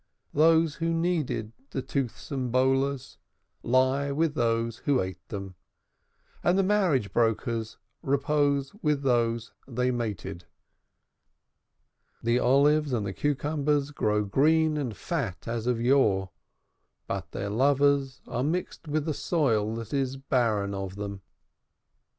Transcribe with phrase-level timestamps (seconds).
[0.33, 3.19] Those who kneaded the toothsome "bolas"
[3.61, 5.53] lie with those who ate them;
[6.43, 10.45] and the marriage brokers repose with those they mated.
[12.23, 16.31] The olives and the cucumbers grow green and fat as of yore,
[17.05, 21.21] but their lovers are mixed with a soil that is barren of them.